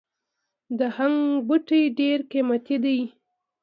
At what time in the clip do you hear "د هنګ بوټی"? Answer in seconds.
0.77-1.81